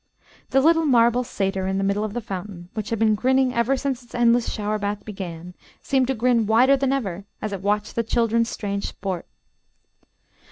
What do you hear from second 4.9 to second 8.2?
began, seemed to grin wider than ever, as it watched the